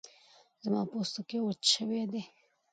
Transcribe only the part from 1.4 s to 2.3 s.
وچ شوی دی